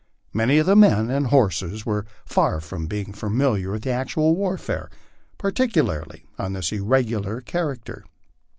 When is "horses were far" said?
1.27-2.59